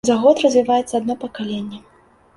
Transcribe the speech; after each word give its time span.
За 0.09 0.13
год 0.21 0.39
развіваецца 0.43 0.95
адно 1.01 1.17
пакаленне. 1.27 1.83